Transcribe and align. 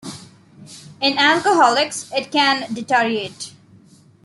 In 0.99 1.15
alcoholics, 1.19 2.11
it 2.11 2.31
can 2.31 2.73
deteriorate. 2.73 3.53